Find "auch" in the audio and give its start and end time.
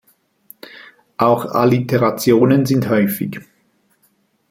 1.17-1.45